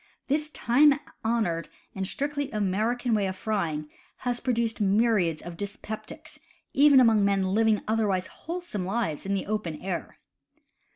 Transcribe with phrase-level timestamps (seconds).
[0.29, 3.87] This time honored and strictly American way of frying
[4.25, 6.39] has pro duced myriads of dyspeptics,
[6.73, 10.17] even among men living otherwise wholesome lives in the open air!